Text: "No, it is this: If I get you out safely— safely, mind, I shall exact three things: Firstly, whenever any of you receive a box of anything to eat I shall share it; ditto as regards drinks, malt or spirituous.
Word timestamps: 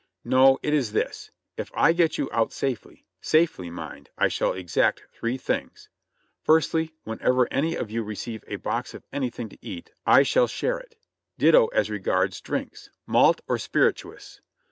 "No, 0.25 0.57
it 0.63 0.73
is 0.73 0.93
this: 0.93 1.29
If 1.57 1.69
I 1.75 1.93
get 1.93 2.17
you 2.17 2.27
out 2.31 2.51
safely— 2.51 3.05
safely, 3.33 3.69
mind, 3.69 4.09
I 4.17 4.29
shall 4.29 4.53
exact 4.53 5.03
three 5.13 5.37
things: 5.37 5.89
Firstly, 6.41 6.95
whenever 7.03 7.47
any 7.53 7.75
of 7.75 7.91
you 7.91 8.01
receive 8.01 8.43
a 8.47 8.55
box 8.55 8.95
of 8.95 9.05
anything 9.13 9.47
to 9.49 9.59
eat 9.63 9.91
I 10.07 10.23
shall 10.23 10.47
share 10.47 10.79
it; 10.79 10.95
ditto 11.37 11.67
as 11.67 11.91
regards 11.91 12.41
drinks, 12.41 12.89
malt 13.05 13.41
or 13.47 13.59
spirituous. 13.59 14.41